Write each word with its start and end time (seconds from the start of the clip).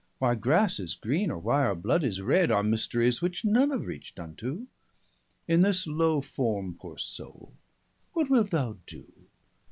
Why 0.17 0.33
grasse 0.33 0.79
is 0.79 0.95
greene, 0.95 1.29
or 1.29 1.37
why 1.37 1.61
our 1.63 1.75
blood 1.75 2.03
is 2.03 2.21
red, 2.23 2.49
Are 2.49 2.63
mysteries 2.63 3.21
which 3.21 3.45
none 3.45 3.69
have 3.69 3.85
reach'd 3.85 4.19
unto. 4.19 4.65
In 5.47 5.61
this 5.61 5.85
low 5.85 6.21
forme, 6.21 6.73
poore 6.73 6.97
soule, 6.97 7.53
what 8.13 8.27
wilt 8.27 8.49
thou 8.49 8.77
doe? 8.87 9.27